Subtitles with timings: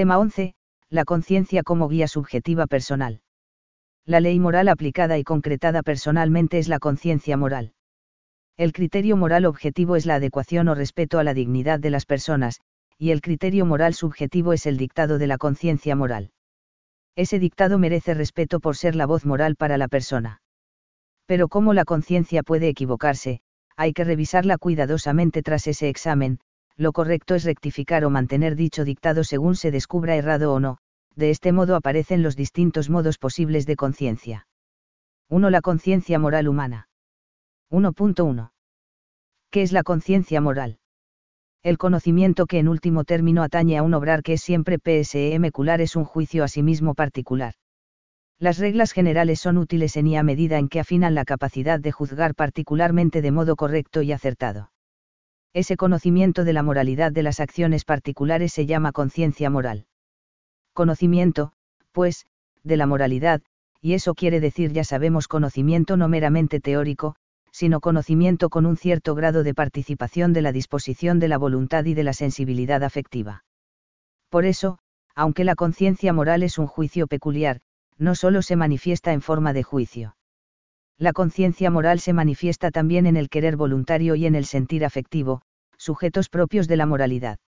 [0.00, 0.54] Tema 11.
[0.88, 3.20] La conciencia como guía subjetiva personal.
[4.06, 7.74] La ley moral aplicada y concretada personalmente es la conciencia moral.
[8.56, 12.62] El criterio moral objetivo es la adecuación o respeto a la dignidad de las personas,
[12.96, 16.30] y el criterio moral subjetivo es el dictado de la conciencia moral.
[17.14, 20.40] Ese dictado merece respeto por ser la voz moral para la persona.
[21.26, 23.42] Pero cómo la conciencia puede equivocarse,
[23.76, 26.40] hay que revisarla cuidadosamente tras ese examen,
[26.76, 30.78] lo correcto es rectificar o mantener dicho dictado según se descubra errado o no,
[31.16, 34.46] de este modo aparecen los distintos modos posibles de conciencia.
[35.28, 35.50] 1.
[35.50, 36.88] La conciencia moral humana.
[37.70, 38.50] 1.1.
[39.50, 40.78] ¿Qué es la conciencia moral?
[41.62, 45.80] El conocimiento que en último término atañe a un obrar que es siempre PSE cular
[45.80, 47.54] es un juicio a sí mismo particular.
[48.38, 51.92] Las reglas generales son útiles en y a medida en que afinan la capacidad de
[51.92, 54.70] juzgar particularmente de modo correcto y acertado.
[55.52, 59.86] Ese conocimiento de la moralidad de las acciones particulares se llama conciencia moral.
[60.74, 61.52] Conocimiento,
[61.90, 62.26] pues,
[62.62, 63.42] de la moralidad,
[63.80, 67.16] y eso quiere decir ya sabemos conocimiento no meramente teórico,
[67.50, 71.94] sino conocimiento con un cierto grado de participación de la disposición de la voluntad y
[71.94, 73.44] de la sensibilidad afectiva.
[74.28, 74.78] Por eso,
[75.16, 77.60] aunque la conciencia moral es un juicio peculiar,
[77.98, 80.14] no solo se manifiesta en forma de juicio.
[81.00, 85.40] La conciencia moral se manifiesta también en el querer voluntario y en el sentir afectivo,
[85.78, 87.38] sujetos propios de la moralidad.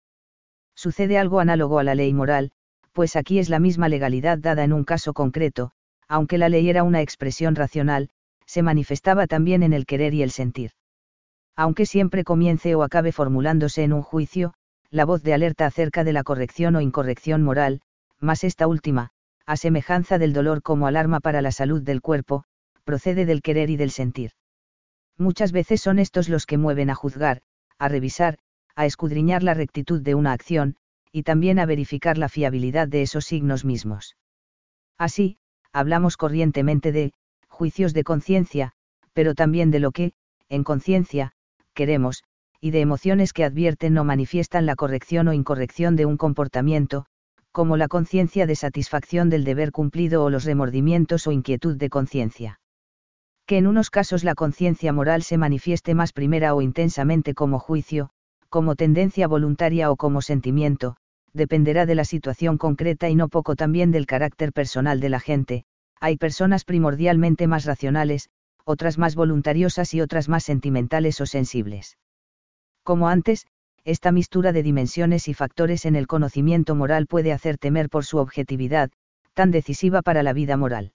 [0.74, 2.50] Sucede algo análogo a la ley moral,
[2.92, 5.70] pues aquí es la misma legalidad dada en un caso concreto,
[6.08, 8.08] aunque la ley era una expresión racional,
[8.46, 10.70] se manifestaba también en el querer y el sentir.
[11.54, 14.54] Aunque siempre comience o acabe formulándose en un juicio,
[14.88, 17.82] la voz de alerta acerca de la corrección o incorrección moral,
[18.18, 19.10] más esta última,
[19.44, 22.46] a semejanza del dolor como alarma para la salud del cuerpo,
[22.84, 24.32] procede del querer y del sentir.
[25.18, 27.42] Muchas veces son estos los que mueven a juzgar,
[27.78, 28.38] a revisar,
[28.74, 30.76] a escudriñar la rectitud de una acción,
[31.12, 34.16] y también a verificar la fiabilidad de esos signos mismos.
[34.98, 35.36] Así,
[35.72, 37.12] hablamos corrientemente de,
[37.48, 38.72] juicios de conciencia,
[39.12, 40.12] pero también de lo que,
[40.48, 41.32] en conciencia,
[41.74, 42.24] queremos,
[42.60, 47.06] y de emociones que advierten o manifiestan la corrección o incorrección de un comportamiento,
[47.50, 52.61] como la conciencia de satisfacción del deber cumplido o los remordimientos o inquietud de conciencia.
[53.46, 58.10] Que en unos casos la conciencia moral se manifieste más primera o intensamente como juicio,
[58.48, 60.96] como tendencia voluntaria o como sentimiento,
[61.32, 65.64] dependerá de la situación concreta y no poco también del carácter personal de la gente,
[66.00, 68.28] hay personas primordialmente más racionales,
[68.64, 71.96] otras más voluntariosas y otras más sentimentales o sensibles.
[72.82, 73.46] Como antes,
[73.84, 78.18] esta mistura de dimensiones y factores en el conocimiento moral puede hacer temer por su
[78.18, 78.90] objetividad,
[79.34, 80.92] tan decisiva para la vida moral.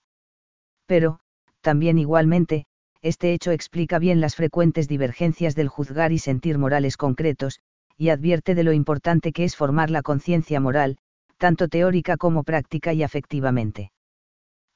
[0.86, 1.20] Pero,
[1.68, 2.64] también igualmente,
[3.02, 7.60] este hecho explica bien las frecuentes divergencias del juzgar y sentir morales concretos,
[7.98, 10.98] y advierte de lo importante que es formar la conciencia moral,
[11.36, 13.92] tanto teórica como práctica y afectivamente.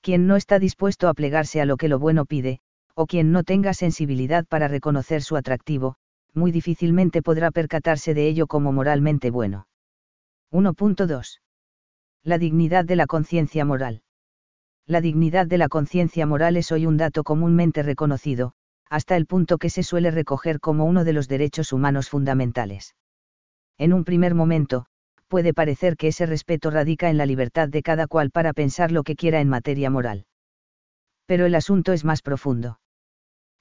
[0.02, 2.60] Quien no está dispuesto a plegarse a lo que lo bueno pide,
[2.94, 5.96] o quien no tenga sensibilidad para reconocer su atractivo,
[6.34, 9.66] muy difícilmente podrá percatarse de ello como moralmente bueno.
[10.52, 11.40] 1.2.
[12.26, 14.02] La dignidad de la conciencia moral.
[14.88, 18.54] La dignidad de la conciencia moral es hoy un dato comúnmente reconocido,
[18.90, 22.96] hasta el punto que se suele recoger como uno de los derechos humanos fundamentales.
[23.78, 24.86] En un primer momento,
[25.28, 29.04] puede parecer que ese respeto radica en la libertad de cada cual para pensar lo
[29.04, 30.26] que quiera en materia moral.
[31.26, 32.82] Pero el asunto es más profundo.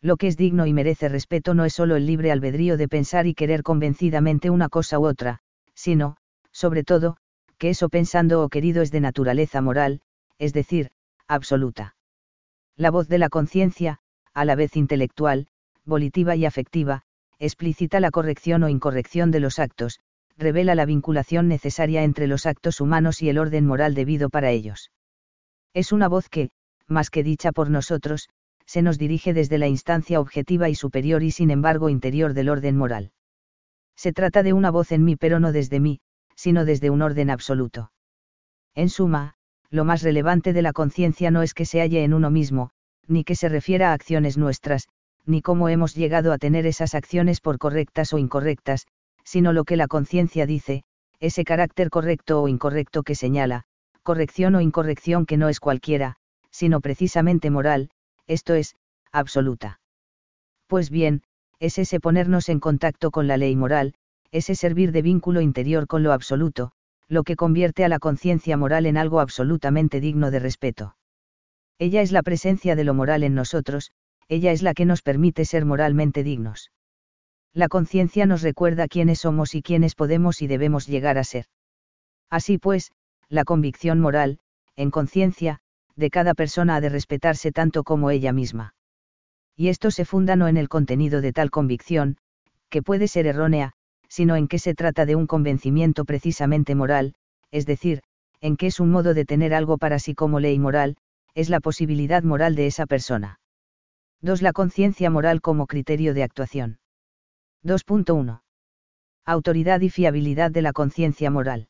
[0.03, 3.27] Lo que es digno y merece respeto no es solo el libre albedrío de pensar
[3.27, 5.41] y querer convencidamente una cosa u otra,
[5.75, 6.17] sino,
[6.51, 7.17] sobre todo,
[7.59, 10.01] que eso pensando o querido es de naturaleza moral,
[10.39, 10.91] es decir,
[11.31, 11.97] absoluta.
[12.77, 13.99] La voz de la conciencia,
[14.35, 15.47] a la vez intelectual,
[15.85, 17.03] volitiva y afectiva,
[17.39, 20.01] explícita la corrección o incorrección de los actos,
[20.37, 24.91] revela la vinculación necesaria entre los actos humanos y el orden moral debido para ellos.
[25.73, 26.51] Es una voz que,
[26.87, 28.29] más que dicha por nosotros,
[28.67, 32.77] se nos dirige desde la instancia objetiva y superior y sin embargo interior del orden
[32.77, 33.13] moral.
[33.97, 36.01] Se trata de una voz en mí pero no desde mí,
[36.35, 37.93] sino desde un orden absoluto.
[38.75, 39.35] En suma,
[39.71, 42.71] lo más relevante de la conciencia no es que se halle en uno mismo,
[43.07, 44.89] ni que se refiera a acciones nuestras,
[45.27, 48.87] ni cómo hemos llegado a tener esas acciones por correctas o incorrectas,
[49.25, 50.83] sino lo que la conciencia dice,
[51.21, 53.65] ese carácter correcto o incorrecto que señala,
[54.03, 56.17] corrección o incorrección que no es cualquiera,
[56.51, 57.91] sino precisamente moral,
[58.27, 58.75] esto es,
[59.13, 59.81] absoluta.
[60.67, 61.23] Pues bien,
[61.59, 63.95] es ese ponernos en contacto con la ley moral,
[64.33, 66.73] ese servir de vínculo interior con lo absoluto,
[67.11, 70.97] lo que convierte a la conciencia moral en algo absolutamente digno de respeto.
[71.79, 73.91] Ella es la presencia de lo moral en nosotros,
[74.29, 76.71] ella es la que nos permite ser moralmente dignos
[77.53, 81.47] la conciencia nos recuerda quiénes somos y quiénes podemos y debemos llegar a ser.
[82.31, 82.93] Así pues,
[83.29, 84.39] la convicción moral,
[84.77, 85.59] en conciencia,
[85.97, 88.75] de cada persona ha de respetarse tanto como ella misma.
[89.57, 92.17] Y esto se funda no en el contenido de tal convicción,
[92.69, 93.73] que puede ser errónea,
[94.11, 97.15] sino en que se trata de un convencimiento precisamente moral,
[97.51, 98.03] es decir,
[98.41, 100.97] en que es un modo de tener algo para sí como ley moral,
[101.35, 103.39] es la posibilidad moral de esa persona.
[104.21, 104.43] 2.
[104.43, 106.81] La conciencia moral como criterio de actuación.
[107.65, 108.43] 2.1.
[109.25, 111.69] Autoridad y fiabilidad de la conciencia moral.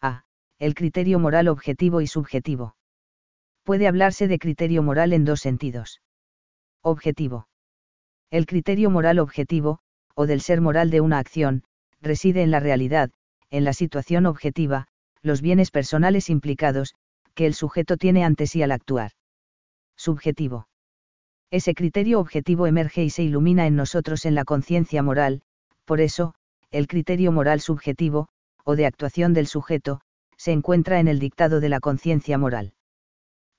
[0.00, 0.24] A.
[0.58, 2.76] El criterio moral objetivo y subjetivo.
[3.64, 6.00] Puede hablarse de criterio moral en dos sentidos.
[6.82, 7.48] Objetivo.
[8.30, 9.80] El criterio moral objetivo,
[10.18, 11.62] o del ser moral de una acción,
[12.02, 13.12] reside en la realidad,
[13.50, 14.88] en la situación objetiva,
[15.22, 16.96] los bienes personales implicados,
[17.36, 19.12] que el sujeto tiene ante sí al actuar.
[19.96, 20.66] Subjetivo.
[21.52, 25.42] Ese criterio objetivo emerge y se ilumina en nosotros en la conciencia moral,
[25.84, 26.34] por eso,
[26.72, 28.26] el criterio moral subjetivo,
[28.64, 30.00] o de actuación del sujeto,
[30.36, 32.72] se encuentra en el dictado de la conciencia moral.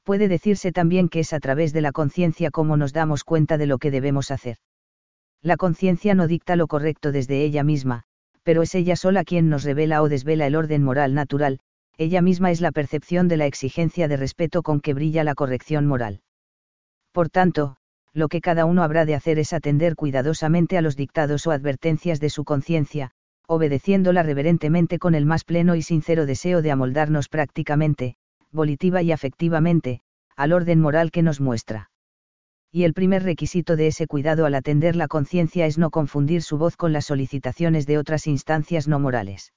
[0.03, 3.65] Puede decirse también que es a través de la conciencia como nos damos cuenta de
[3.65, 4.57] lo que debemos hacer.
[5.41, 8.03] La conciencia no dicta lo correcto desde ella misma,
[8.43, 11.59] pero es ella sola quien nos revela o desvela el orden moral natural,
[11.97, 15.85] ella misma es la percepción de la exigencia de respeto con que brilla la corrección
[15.85, 16.21] moral.
[17.11, 17.77] Por tanto,
[18.13, 22.19] lo que cada uno habrá de hacer es atender cuidadosamente a los dictados o advertencias
[22.19, 23.11] de su conciencia,
[23.47, 28.15] obedeciéndola reverentemente con el más pleno y sincero deseo de amoldarnos prácticamente,
[28.51, 30.01] volitiva y afectivamente,
[30.35, 31.91] al orden moral que nos muestra.
[32.71, 36.57] Y el primer requisito de ese cuidado al atender la conciencia es no confundir su
[36.57, 39.53] voz con las solicitaciones de otras instancias no morales.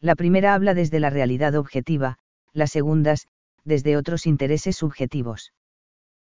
[0.00, 2.18] La primera habla desde la realidad objetiva,
[2.52, 3.28] las segundas,
[3.64, 5.52] desde otros intereses subjetivos.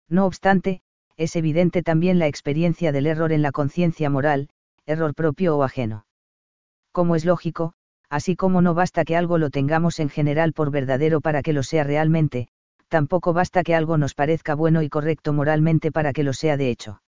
[0.08, 0.80] No obstante,
[1.16, 4.48] es evidente también la experiencia del error en la conciencia moral,
[4.86, 6.06] error propio o ajeno.
[6.90, 7.74] Como es lógico,
[8.08, 11.62] así como no basta que algo lo tengamos en general por verdadero para que lo
[11.62, 12.48] sea realmente,
[12.88, 16.70] tampoco basta que algo nos parezca bueno y correcto moralmente para que lo sea de
[16.70, 17.02] hecho.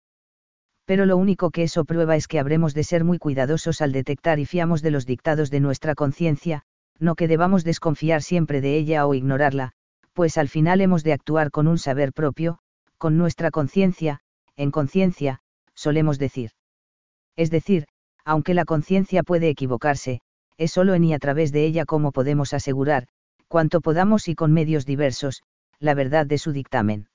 [0.84, 4.38] Pero lo único que eso prueba es que habremos de ser muy cuidadosos al detectar
[4.38, 6.62] y fiamos de los dictados de nuestra conciencia,
[6.98, 9.72] no que debamos desconfiar siempre de ella o ignorarla,
[10.12, 12.58] pues al final hemos de actuar con un saber propio,
[12.96, 14.20] con nuestra conciencia,
[14.56, 15.40] en conciencia,
[15.74, 16.50] solemos decir.
[17.36, 17.86] Es decir,
[18.24, 20.20] aunque la conciencia puede equivocarse,
[20.56, 23.06] es solo en y a través de ella como podemos asegurar,
[23.46, 25.42] cuanto podamos y con medios diversos,
[25.80, 27.08] la verdad de su dictamen.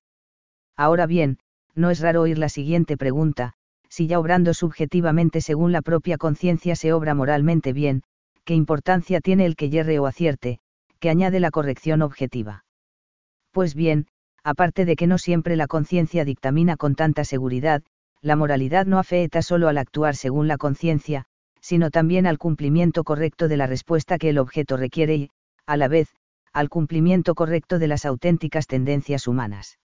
[0.75, 1.37] Ahora bien,
[1.75, 3.53] no es raro oír la siguiente pregunta,
[3.89, 8.03] si ya obrando subjetivamente según la propia conciencia se obra moralmente bien,
[8.43, 10.59] ¿qué importancia tiene el que yerre o acierte,
[10.99, 12.65] que añade la corrección objetiva?
[13.51, 14.07] Pues bien,
[14.43, 17.83] aparte de que no siempre la conciencia dictamina con tanta seguridad,
[18.21, 21.25] la moralidad no afeeta solo al actuar según la conciencia,
[21.61, 25.29] sino también al cumplimiento correcto de la respuesta que el objeto requiere y,
[25.65, 26.09] a la vez,
[26.53, 29.79] al cumplimiento correcto de las auténticas tendencias humanas.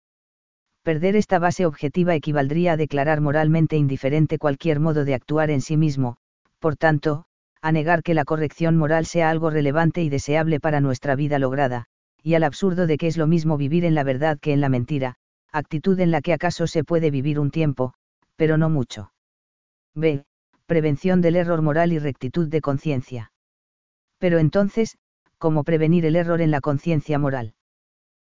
[0.83, 5.77] Perder esta base objetiva equivaldría a declarar moralmente indiferente cualquier modo de actuar en sí
[5.77, 6.17] mismo,
[6.59, 7.27] por tanto,
[7.63, 11.87] a negar que la corrección moral sea algo relevante y deseable para nuestra vida lograda,
[12.23, 14.69] y al absurdo de que es lo mismo vivir en la verdad que en la
[14.69, 15.17] mentira,
[15.53, 17.95] actitud en la que acaso se puede vivir un tiempo,
[18.37, 19.13] pero no mucho.
[19.95, 20.25] B.
[20.67, 23.33] Prevención del error moral y rectitud de conciencia.
[24.19, 24.97] Pero entonces,
[25.39, 27.55] ¿cómo prevenir el error en la conciencia moral?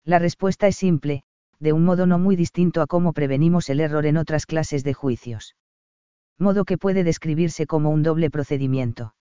[0.05, 1.23] La respuesta es simple,
[1.59, 4.95] de un modo no muy distinto a cómo prevenimos el error en otras clases de
[4.95, 5.57] juicios.
[6.39, 9.15] Modo que puede describirse como un doble procedimiento.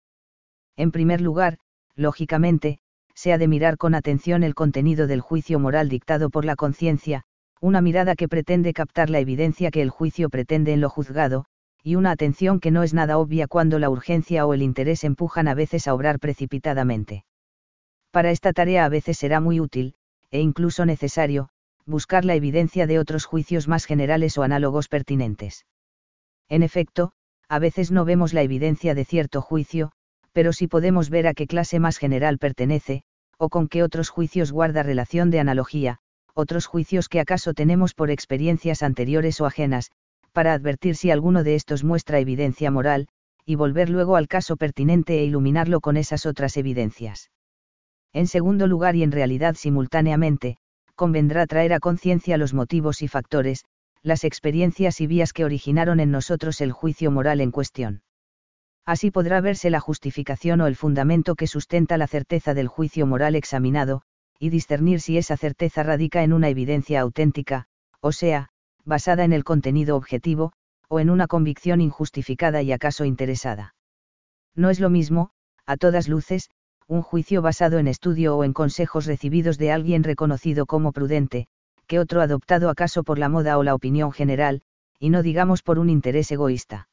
[0.77, 1.57] En primer lugar,
[1.95, 2.79] lógicamente,
[3.13, 7.23] se ha de mirar con atención el contenido del juicio moral dictado por la conciencia,
[7.59, 11.43] una mirada que pretende captar la evidencia que el juicio pretende en lo juzgado,
[11.83, 15.49] y una atención que no es nada obvia cuando la urgencia o el interés empujan
[15.49, 17.25] a veces a obrar precipitadamente.
[18.11, 19.93] Para esta tarea a veces será muy útil,
[20.31, 21.49] e incluso necesario,
[21.85, 25.65] buscar la evidencia de otros juicios más generales o análogos pertinentes.
[26.47, 27.11] En efecto,
[27.47, 29.91] a veces no vemos la evidencia de cierto juicio,
[30.33, 33.03] pero sí podemos ver a qué clase más general pertenece,
[33.37, 35.97] o con qué otros juicios guarda relación de analogía,
[36.33, 39.91] otros juicios que acaso tenemos por experiencias anteriores o ajenas,
[40.31, 43.07] para advertir si alguno de estos muestra evidencia moral,
[43.45, 47.31] y volver luego al caso pertinente e iluminarlo con esas otras evidencias.
[48.13, 50.57] En segundo lugar y en realidad simultáneamente,
[50.95, 53.65] convendrá traer a conciencia los motivos y factores,
[54.01, 58.01] las experiencias y vías que originaron en nosotros el juicio moral en cuestión.
[58.85, 63.35] Así podrá verse la justificación o el fundamento que sustenta la certeza del juicio moral
[63.35, 64.01] examinado,
[64.39, 67.65] y discernir si esa certeza radica en una evidencia auténtica,
[67.99, 68.49] o sea,
[68.85, 70.53] basada en el contenido objetivo,
[70.87, 73.75] o en una convicción injustificada y acaso interesada.
[74.55, 75.29] No es lo mismo,
[75.65, 76.49] a todas luces,
[76.89, 81.45] un juicio basado en estudio o en consejos recibidos de alguien reconocido como prudente,
[81.85, 84.63] que otro adoptado acaso por la moda o la opinión general,
[84.97, 86.89] y no digamos por un interés egoísta.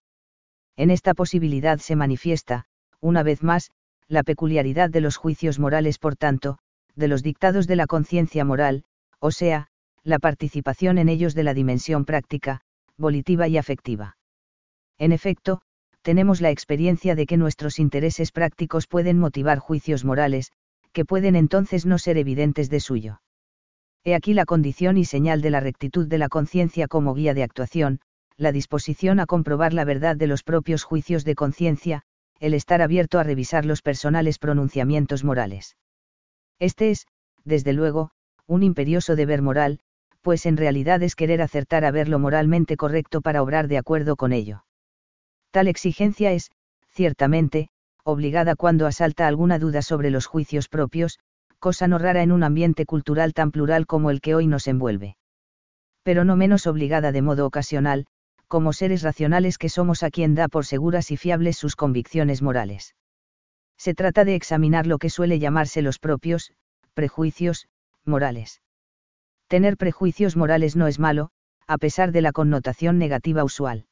[0.76, 2.66] En esta posibilidad se manifiesta,
[3.00, 3.70] una vez más,
[4.06, 6.58] la peculiaridad de los juicios morales, por tanto,
[6.94, 8.84] de los dictados de la conciencia moral,
[9.18, 9.68] o sea,
[10.04, 12.60] la participación en ellos de la dimensión práctica,
[12.98, 14.18] volitiva y afectiva.
[14.98, 15.62] En efecto,
[16.06, 20.52] tenemos la experiencia de que nuestros intereses prácticos pueden motivar juicios morales,
[20.92, 23.22] que pueden entonces no ser evidentes de suyo.
[24.04, 27.42] He aquí la condición y señal de la rectitud de la conciencia como guía de
[27.42, 27.98] actuación,
[28.36, 32.02] la disposición a comprobar la verdad de los propios juicios de conciencia,
[32.38, 35.76] el estar abierto a revisar los personales pronunciamientos morales.
[36.60, 37.08] Este es,
[37.44, 38.12] desde luego,
[38.46, 39.80] un imperioso deber moral,
[40.22, 44.14] pues en realidad es querer acertar a ver lo moralmente correcto para obrar de acuerdo
[44.14, 44.65] con ello.
[45.56, 46.50] Tal exigencia es,
[46.90, 47.70] ciertamente,
[48.04, 51.18] obligada cuando asalta alguna duda sobre los juicios propios,
[51.60, 55.16] cosa no rara en un ambiente cultural tan plural como el que hoy nos envuelve.
[56.02, 58.04] Pero no menos obligada de modo ocasional,
[58.48, 62.94] como seres racionales que somos a quien da por seguras y fiables sus convicciones morales.
[63.78, 66.52] Se trata de examinar lo que suele llamarse los propios,
[66.92, 67.66] prejuicios,
[68.04, 68.60] morales.
[69.48, 71.30] Tener prejuicios morales no es malo,
[71.66, 73.86] a pesar de la connotación negativa usual.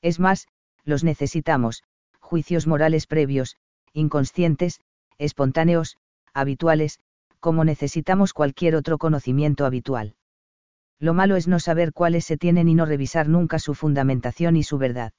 [0.00, 0.48] Es más,
[0.88, 1.84] los necesitamos,
[2.18, 3.56] juicios morales previos,
[3.92, 4.80] inconscientes,
[5.18, 5.98] espontáneos,
[6.32, 6.98] habituales,
[7.40, 10.14] como necesitamos cualquier otro conocimiento habitual.
[10.98, 14.62] Lo malo es no saber cuáles se tienen y no revisar nunca su fundamentación y
[14.62, 15.12] su verdad.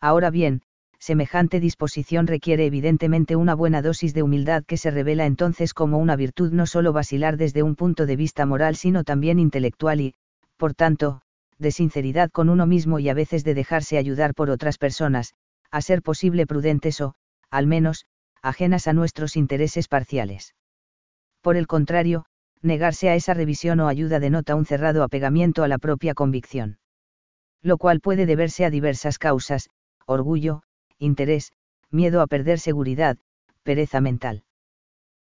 [0.00, 0.62] Ahora bien,
[0.98, 6.16] semejante disposición requiere evidentemente una buena dosis de humildad que se revela entonces como una
[6.16, 10.14] virtud no solo vacilar desde un punto de vista moral sino también intelectual y,
[10.56, 11.22] por tanto,
[11.62, 15.32] de sinceridad con uno mismo y a veces de dejarse ayudar por otras personas,
[15.70, 17.14] a ser posible prudentes o,
[17.50, 18.04] al menos,
[18.42, 20.54] ajenas a nuestros intereses parciales.
[21.40, 22.26] Por el contrario,
[22.60, 26.78] negarse a esa revisión o ayuda denota un cerrado apegamiento a la propia convicción.
[27.62, 29.70] Lo cual puede deberse a diversas causas,
[30.06, 30.62] orgullo,
[30.98, 31.52] interés,
[31.90, 33.18] miedo a perder seguridad,
[33.62, 34.44] pereza mental.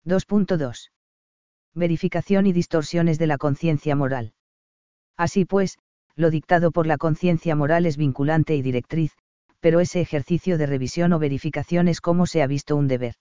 [0.04, 0.90] 2.2.
[1.74, 4.32] Verificación y distorsiones de la conciencia moral.
[5.16, 5.78] Así pues,
[6.18, 9.12] lo dictado por la conciencia moral es vinculante y directriz,
[9.60, 13.14] pero ese ejercicio de revisión o verificación es como se ha visto un deber.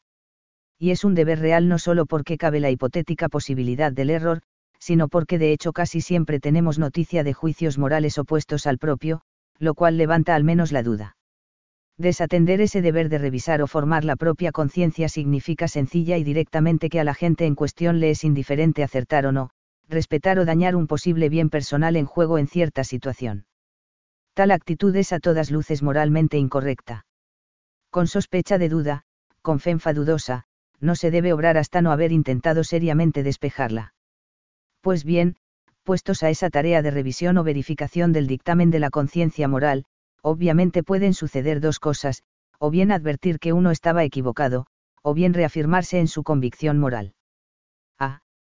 [0.80, 4.42] Y es un deber real no solo porque cabe la hipotética posibilidad del error,
[4.80, 9.22] sino porque de hecho casi siempre tenemos noticia de juicios morales opuestos al propio,
[9.60, 11.18] lo cual levanta al menos la duda.
[12.00, 17.00] Desatender ese deber de revisar o formar la propia conciencia significa sencilla y directamente que
[17.00, 19.51] a la gente en cuestión le es indiferente acertar o no,
[19.89, 23.46] respetar o dañar un posible bien personal en juego en cierta situación.
[24.34, 27.06] Tal actitud es a todas luces moralmente incorrecta.
[27.89, 29.03] Con sospecha de duda,
[29.41, 30.44] con fe dudosa,
[30.79, 33.94] no se debe obrar hasta no haber intentado seriamente despejarla.
[34.82, 35.38] Pues bien,
[35.84, 39.86] puestos a esa tarea de revisión o verificación del dictamen de la conciencia moral,
[40.22, 42.24] obviamente pueden suceder dos cosas,
[42.60, 44.67] o bien advertir que uno estaba equivocado,
[45.01, 47.13] o bien reafirmarse en su convicción moral.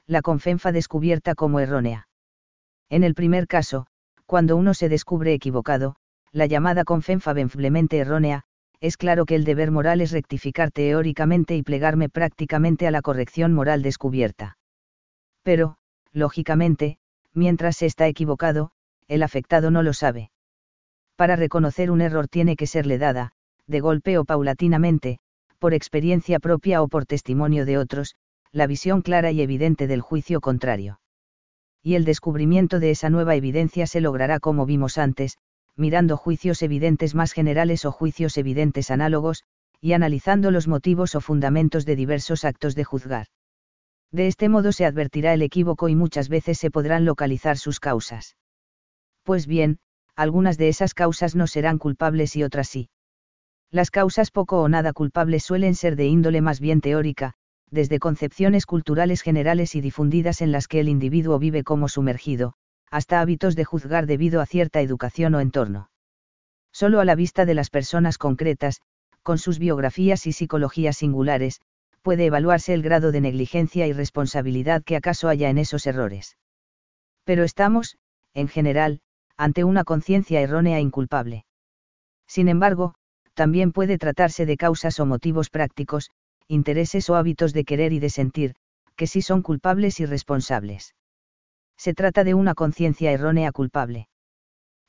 [0.08, 2.08] La confenfa descubierta como errónea.
[2.88, 3.86] En el primer caso,
[4.24, 5.96] cuando uno se descubre equivocado,
[6.32, 8.44] la llamada confenfa benflemente errónea,
[8.80, 13.52] es claro que el deber moral es rectificar teóricamente y plegarme prácticamente a la corrección
[13.52, 14.56] moral descubierta.
[15.42, 15.76] Pero,
[16.12, 16.96] lógicamente,
[17.34, 18.70] mientras se está equivocado,
[19.08, 20.30] el afectado no lo sabe.
[21.16, 23.32] Para reconocer un error tiene que serle dada,
[23.66, 25.18] de golpe o paulatinamente,
[25.58, 28.16] por experiencia propia o por testimonio de otros,
[28.52, 31.00] la visión clara y evidente del juicio contrario.
[31.82, 35.38] Y el descubrimiento de esa nueva evidencia se logrará como vimos antes,
[35.76, 39.44] mirando juicios evidentes más generales o juicios evidentes análogos,
[39.80, 43.26] y analizando los motivos o fundamentos de diversos actos de juzgar.
[44.10, 48.36] De este modo se advertirá el equívoco y muchas veces se podrán localizar sus causas.
[49.22, 49.78] Pues bien,
[50.16, 52.90] algunas de esas causas no serán culpables y otras sí.
[53.70, 57.34] Las causas poco o nada culpables suelen ser de índole más bien teórica,
[57.70, 62.54] desde concepciones culturales generales y difundidas en las que el individuo vive como sumergido,
[62.90, 65.90] hasta hábitos de juzgar debido a cierta educación o entorno.
[66.72, 68.80] Solo a la vista de las personas concretas,
[69.22, 71.60] con sus biografías y psicologías singulares,
[72.02, 76.38] puede evaluarse el grado de negligencia y responsabilidad que acaso haya en esos errores.
[77.24, 77.98] Pero estamos,
[78.32, 79.00] en general,
[79.36, 81.44] ante una conciencia errónea e inculpable.
[82.26, 82.94] Sin embargo,
[83.34, 86.10] también puede tratarse de causas o motivos prácticos,
[86.48, 88.54] intereses o hábitos de querer y de sentir,
[88.96, 90.94] que sí son culpables y responsables.
[91.76, 94.08] Se trata de una conciencia errónea culpable.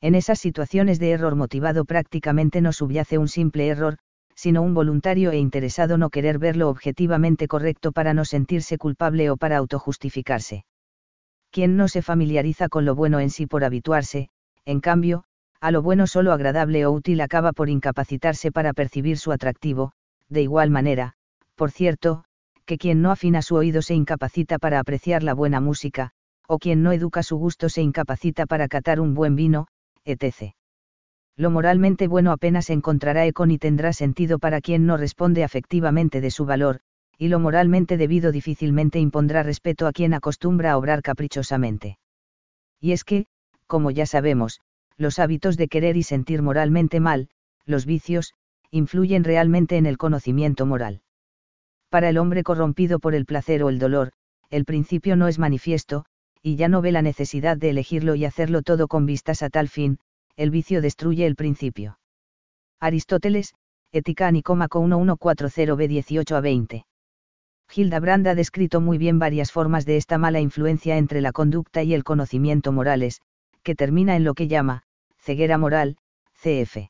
[0.01, 3.97] En esas situaciones de error motivado prácticamente no subyace un simple error,
[4.33, 9.29] sino un voluntario e interesado no querer ver lo objetivamente correcto para no sentirse culpable
[9.29, 10.63] o para autojustificarse.
[11.51, 14.29] Quien no se familiariza con lo bueno en sí por habituarse,
[14.63, 15.25] en cambio,
[15.59, 19.91] a lo bueno solo agradable o útil acaba por incapacitarse para percibir su atractivo,
[20.29, 21.15] de igual manera,
[21.59, 22.23] por cierto,
[22.65, 26.11] que quien no afina su oído se incapacita para apreciar la buena música,
[26.47, 29.67] o quien no educa su gusto se incapacita para catar un buen vino,
[30.05, 30.53] etc.
[31.35, 36.31] Lo moralmente bueno apenas encontrará eco ni tendrá sentido para quien no responde afectivamente de
[36.31, 36.79] su valor,
[37.17, 41.97] y lo moralmente debido difícilmente impondrá respeto a quien acostumbra a obrar caprichosamente.
[42.79, 43.25] Y es que,
[43.67, 44.61] como ya sabemos,
[44.95, 47.27] los hábitos de querer y sentir moralmente mal,
[47.65, 48.33] los vicios,
[48.71, 51.01] influyen realmente en el conocimiento moral.
[51.89, 54.11] Para el hombre corrompido por el placer o el dolor,
[54.49, 56.05] el principio no es manifiesto,
[56.41, 59.67] y ya no ve la necesidad de elegirlo y hacerlo todo con vistas a tal
[59.67, 59.99] fin,
[60.35, 61.99] el vicio destruye el principio.
[62.79, 63.55] Aristóteles,
[63.91, 66.85] Ética Nicomaco 1140b 18 a 20.
[67.75, 71.93] Hildebrand ha descrito muy bien varias formas de esta mala influencia entre la conducta y
[71.93, 73.21] el conocimiento morales,
[73.63, 74.83] que termina en lo que llama,
[75.17, 75.97] ceguera moral,
[76.41, 76.89] cf.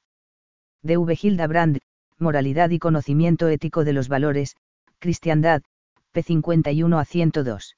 [0.84, 1.18] D.V.
[1.22, 1.80] Hildebrand,
[2.18, 4.58] Moralidad y conocimiento ético de los valores,
[5.00, 5.62] Cristiandad,
[6.12, 6.22] p.
[6.22, 7.78] 51 a 102.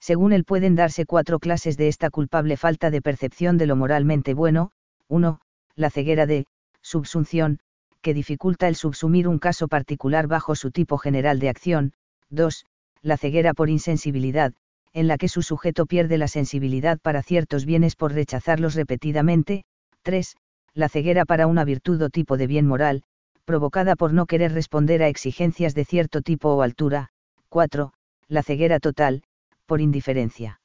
[0.00, 4.32] Según él pueden darse cuatro clases de esta culpable falta de percepción de lo moralmente
[4.32, 4.70] bueno,
[5.08, 5.38] 1.
[5.76, 6.46] La ceguera de,
[6.80, 7.58] subsunción,
[8.00, 11.92] que dificulta el subsumir un caso particular bajo su tipo general de acción,
[12.30, 12.64] 2.
[13.02, 14.54] La ceguera por insensibilidad,
[14.94, 19.64] en la que su sujeto pierde la sensibilidad para ciertos bienes por rechazarlos repetidamente,
[20.02, 20.36] 3.
[20.72, 23.02] La ceguera para una virtud o tipo de bien moral,
[23.44, 27.10] provocada por no querer responder a exigencias de cierto tipo o altura,
[27.48, 27.92] 4.
[28.28, 29.22] La ceguera total,
[29.66, 30.60] por indiferencia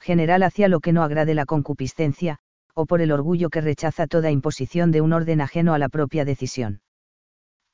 [0.00, 2.38] general hacia lo que no agrade la concupiscencia,
[2.74, 6.24] o por el orgullo que rechaza toda imposición de un orden ajeno a la propia
[6.24, 6.80] decisión.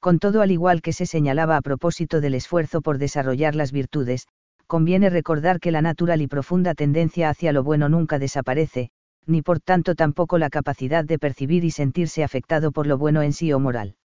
[0.00, 4.26] Con todo, al igual que se señalaba a propósito del esfuerzo por desarrollar las virtudes,
[4.66, 8.90] conviene recordar que la natural y profunda tendencia hacia lo bueno nunca desaparece,
[9.26, 13.32] ni por tanto tampoco la capacidad de percibir y sentirse afectado por lo bueno en
[13.32, 13.96] sí o moral.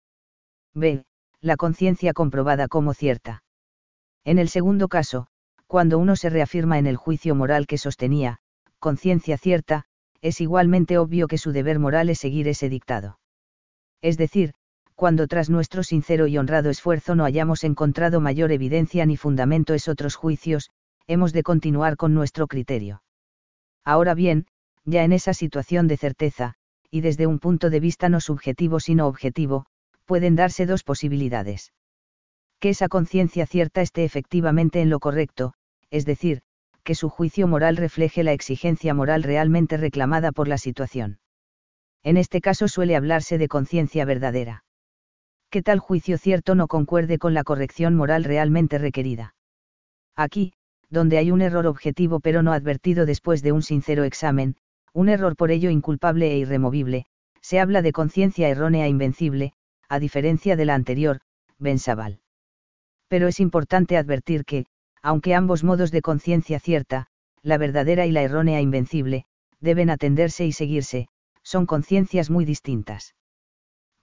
[0.74, 1.04] B.
[1.40, 3.42] La conciencia comprobada como cierta.
[4.24, 5.26] En el segundo caso,
[5.66, 8.38] cuando uno se reafirma en el juicio moral que sostenía,
[8.78, 9.84] conciencia cierta,
[10.20, 13.18] es igualmente obvio que su deber moral es seguir ese dictado.
[14.00, 14.54] Es decir,
[14.94, 19.88] cuando tras nuestro sincero y honrado esfuerzo no hayamos encontrado mayor evidencia ni fundamento es
[19.88, 20.70] otros juicios,
[21.06, 23.02] hemos de continuar con nuestro criterio.
[23.84, 24.46] Ahora bien,
[24.84, 26.54] ya en esa situación de certeza,
[26.90, 29.66] y desde un punto de vista no subjetivo sino objetivo,
[30.08, 31.72] pueden darse dos posibilidades.
[32.60, 35.52] Que esa conciencia cierta esté efectivamente en lo correcto,
[35.90, 36.40] es decir,
[36.82, 41.18] que su juicio moral refleje la exigencia moral realmente reclamada por la situación.
[42.02, 44.64] En este caso suele hablarse de conciencia verdadera.
[45.50, 49.34] Que tal juicio cierto no concuerde con la corrección moral realmente requerida.
[50.16, 50.54] Aquí,
[50.88, 54.56] donde hay un error objetivo pero no advertido después de un sincero examen,
[54.94, 57.04] un error por ello inculpable e irremovible,
[57.42, 59.52] se habla de conciencia errónea e invencible,
[59.88, 61.20] a diferencia de la anterior,
[61.58, 62.20] Bensabal.
[63.08, 64.66] Pero es importante advertir que,
[65.02, 67.06] aunque ambos modos de conciencia cierta,
[67.42, 69.24] la verdadera y la errónea invencible,
[69.60, 71.08] deben atenderse y seguirse,
[71.42, 73.14] son conciencias muy distintas.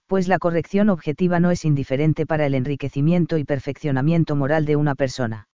[0.06, 4.94] Pues la corrección objetiva no es indiferente para el enriquecimiento y perfeccionamiento moral de una
[4.94, 5.48] persona.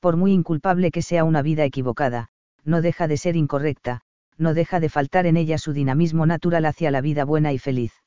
[0.00, 2.28] Por muy inculpable que sea una vida equivocada,
[2.64, 4.02] no deja de ser incorrecta,
[4.36, 8.01] no deja de faltar en ella su dinamismo natural hacia la vida buena y feliz.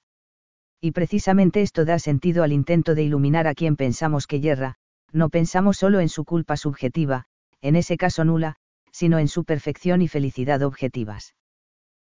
[0.81, 4.75] Y precisamente esto da sentido al intento de iluminar a quien pensamos que yerra,
[5.11, 7.25] no pensamos solo en su culpa subjetiva,
[7.61, 8.57] en ese caso nula,
[8.91, 11.35] sino en su perfección y felicidad objetivas.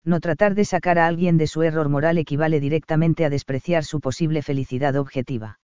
[0.04, 4.00] No tratar de sacar a alguien de su error moral equivale directamente a despreciar su
[4.00, 5.60] posible felicidad objetiva.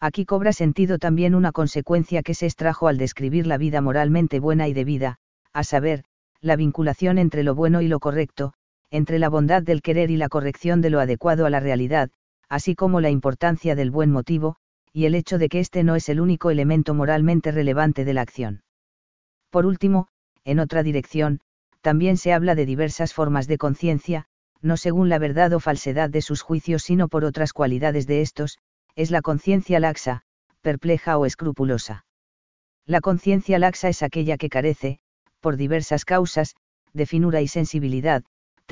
[0.00, 4.66] Aquí cobra sentido también una consecuencia que se extrajo al describir la vida moralmente buena
[4.66, 5.18] y debida,
[5.52, 6.02] a saber,
[6.40, 8.52] la vinculación entre lo bueno y lo correcto,
[8.92, 12.10] entre la bondad del querer y la corrección de lo adecuado a la realidad,
[12.48, 14.56] así como la importancia del buen motivo,
[14.92, 18.20] y el hecho de que este no es el único elemento moralmente relevante de la
[18.20, 18.62] acción.
[19.48, 20.08] Por último,
[20.44, 21.40] en otra dirección,
[21.80, 24.26] también se habla de diversas formas de conciencia,
[24.60, 28.58] no según la verdad o falsedad de sus juicios, sino por otras cualidades de estos,
[28.94, 30.22] es la conciencia laxa,
[30.60, 32.04] perpleja o escrupulosa.
[32.84, 34.98] La conciencia laxa es aquella que carece,
[35.40, 36.54] por diversas causas,
[36.92, 38.22] de finura y sensibilidad,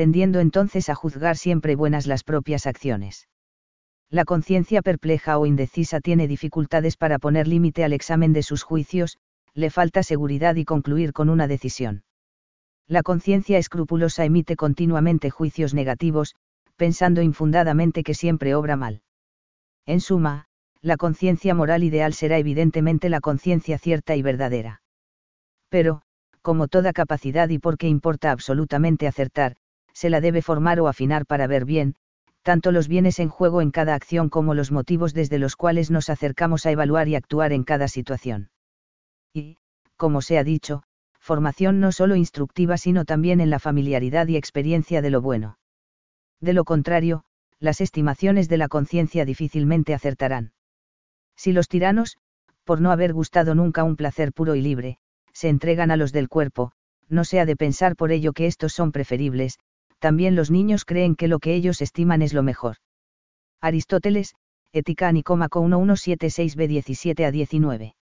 [0.01, 3.29] tendiendo entonces a juzgar siempre buenas las propias acciones.
[4.09, 9.19] La conciencia perpleja o indecisa tiene dificultades para poner límite al examen de sus juicios,
[9.53, 12.03] le falta seguridad y concluir con una decisión.
[12.89, 16.35] La conciencia escrupulosa emite continuamente juicios negativos,
[16.77, 19.03] pensando infundadamente que siempre obra mal.
[19.85, 20.47] En suma,
[20.81, 24.81] la conciencia moral ideal será evidentemente la conciencia cierta y verdadera.
[25.69, 26.01] Pero,
[26.41, 29.57] como toda capacidad y porque importa absolutamente acertar,
[29.93, 31.97] se la debe formar o afinar para ver bien,
[32.43, 36.09] tanto los bienes en juego en cada acción como los motivos desde los cuales nos
[36.09, 38.51] acercamos a evaluar y actuar en cada situación.
[39.35, 39.59] Y,
[39.97, 40.83] como se ha dicho,
[41.19, 45.59] formación no solo instructiva sino también en la familiaridad y experiencia de lo bueno.
[46.41, 47.25] De lo contrario,
[47.59, 50.53] las estimaciones de la conciencia difícilmente acertarán.
[51.37, 52.17] Si los tiranos,
[52.65, 54.99] por no haber gustado nunca un placer puro y libre,
[55.33, 56.73] se entregan a los del cuerpo,
[57.09, 59.59] no se ha de pensar por ello que estos son preferibles,
[60.01, 62.77] también los niños creen que lo que ellos estiman es lo mejor.
[63.61, 64.35] Aristóteles,
[64.73, 67.95] Ética Nicómaco 1176b 17 a 19.